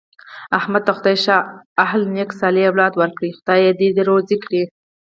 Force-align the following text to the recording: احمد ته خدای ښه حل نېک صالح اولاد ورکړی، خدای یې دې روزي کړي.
احمد 0.59 0.81
ته 0.85 0.91
خدای 0.97 1.15
ښه 1.23 1.37
حل 1.89 2.03
نېک 2.15 2.29
صالح 2.39 2.63
اولاد 2.69 2.93
ورکړی، 2.97 3.35
خدای 3.37 3.59
یې 3.65 3.71
دې 3.95 4.03
روزي 4.09 4.37
کړي. 4.43 4.63